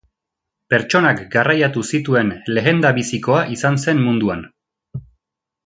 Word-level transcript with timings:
Pertsonak 0.73 1.19
garraiatu 1.35 1.83
zituen 1.97 2.31
lehendabizikoa 2.57 3.45
izan 3.59 3.79
zen 3.85 4.03
munduan. 4.09 4.43